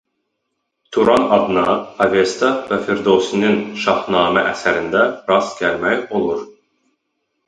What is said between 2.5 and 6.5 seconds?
və Firdovsinin "Şahnamə" əsərində rast gəlmək olur.